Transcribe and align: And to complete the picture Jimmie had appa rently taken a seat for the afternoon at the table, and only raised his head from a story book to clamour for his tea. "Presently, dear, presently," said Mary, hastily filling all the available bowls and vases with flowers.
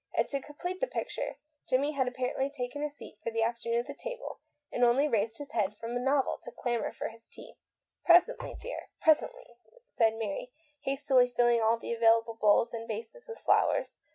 And 0.15 0.27
to 0.29 0.41
complete 0.41 0.81
the 0.81 0.87
picture 0.87 1.37
Jimmie 1.69 1.91
had 1.91 2.07
appa 2.07 2.33
rently 2.33 2.51
taken 2.51 2.81
a 2.81 2.89
seat 2.89 3.19
for 3.23 3.29
the 3.29 3.43
afternoon 3.43 3.81
at 3.81 3.85
the 3.85 3.93
table, 3.93 4.39
and 4.71 4.83
only 4.83 5.07
raised 5.07 5.37
his 5.37 5.51
head 5.51 5.77
from 5.77 5.95
a 5.95 6.01
story 6.03 6.21
book 6.23 6.41
to 6.41 6.51
clamour 6.51 6.91
for 6.91 7.09
his 7.09 7.27
tea. 7.29 7.53
"Presently, 8.03 8.55
dear, 8.59 8.89
presently," 8.99 9.57
said 9.85 10.15
Mary, 10.17 10.51
hastily 10.85 11.29
filling 11.29 11.61
all 11.61 11.77
the 11.77 11.93
available 11.93 12.33
bowls 12.33 12.73
and 12.73 12.87
vases 12.87 13.27
with 13.27 13.41
flowers. 13.41 13.97